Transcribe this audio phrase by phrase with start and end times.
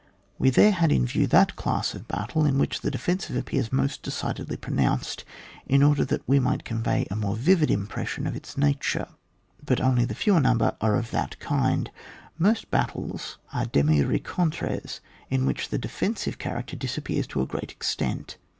[0.39, 4.01] We there had in view that class of battle in which the defensive appears most
[4.01, 5.23] decidedly pronounced,
[5.67, 9.07] in order that we might convey a more vivid impression of its nature;—
[9.63, 11.91] but only the fewer number are of that kind;
[12.39, 18.37] most battles are demu rencontres in which the defensive character disappears to a great extent.